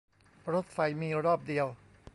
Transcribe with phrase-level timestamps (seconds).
[0.53, 1.67] รถไฟมีรอบเดียว